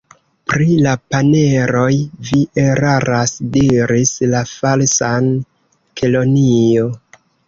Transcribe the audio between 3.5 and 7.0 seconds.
diris la Falsa Kelonio.